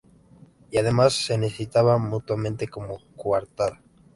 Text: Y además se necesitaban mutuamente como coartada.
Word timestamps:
Y 0.71 0.79
además 0.79 1.13
se 1.13 1.37
necesitaban 1.37 2.09
mutuamente 2.09 2.67
como 2.67 2.97
coartada. 3.15 3.79